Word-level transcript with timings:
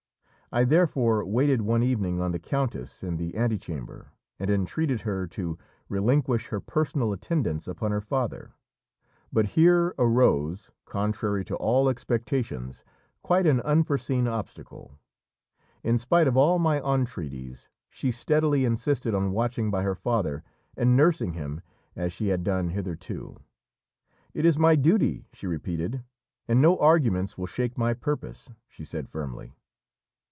I 0.53 0.65
therefore 0.65 1.23
waited 1.23 1.61
one 1.61 1.81
evening 1.81 2.19
on 2.19 2.31
the 2.33 2.37
countess 2.39 3.03
in 3.05 3.15
the 3.15 3.37
antechamber 3.37 4.11
and 4.37 4.49
entreated 4.49 4.99
her 5.03 5.25
to 5.27 5.57
relinquish 5.87 6.47
her 6.47 6.59
personal 6.59 7.13
attendance 7.13 7.69
upon 7.69 7.91
her 7.91 8.01
father. 8.01 8.51
But 9.31 9.45
here 9.55 9.95
arose, 9.97 10.69
contrary 10.83 11.45
to 11.45 11.55
all 11.55 11.87
expectations, 11.87 12.83
quite 13.23 13.47
an 13.47 13.61
unforeseen 13.61 14.27
obstacle. 14.27 14.99
In 15.85 15.97
spite 15.97 16.27
of 16.27 16.35
all 16.35 16.59
my 16.59 16.81
entreaties 16.81 17.69
she 17.89 18.11
steadily 18.11 18.65
insisted 18.65 19.15
on 19.15 19.31
watching 19.31 19.71
by 19.71 19.83
her 19.83 19.95
father 19.95 20.43
and 20.75 20.97
nursing 20.97 21.31
him 21.31 21.61
as 21.95 22.11
she 22.11 22.27
had 22.27 22.43
done 22.43 22.71
hitherto. 22.71 23.37
"It 24.33 24.43
is 24.43 24.57
my 24.59 24.75
duty," 24.75 25.23
she 25.31 25.47
repeated, 25.47 26.03
"and 26.45 26.61
no 26.61 26.77
arguments 26.77 27.37
will 27.37 27.47
shake 27.47 27.77
my 27.77 27.93
purpose," 27.93 28.49
she 28.67 28.83
said 28.83 29.07
firmly. 29.07 29.55